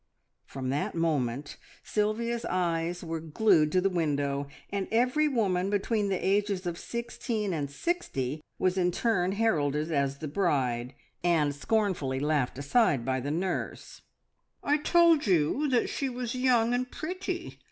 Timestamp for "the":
3.81-3.87, 6.09-6.15, 10.17-10.27, 13.19-13.29